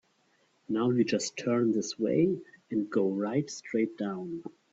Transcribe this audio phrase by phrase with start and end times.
[0.67, 4.41] Now you just turn this way and go right straight down.